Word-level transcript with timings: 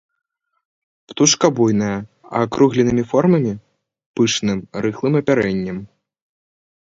Птушка 1.09 1.45
буйная, 1.59 1.97
а 2.33 2.41
акругленымі 2.45 3.03
формамі, 3.11 3.53
пышным, 4.21 4.57
рыхлым 4.87 5.13
апярэннем. 5.21 5.77